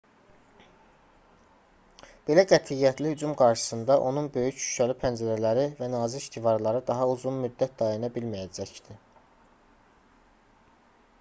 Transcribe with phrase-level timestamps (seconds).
[2.29, 8.09] belə qətiyyətli hücum qarşısında onun böyük şüşəli pəncərələri və nazik divarları daha uzun müddət dayana
[8.17, 8.97] bilməyəcəkdi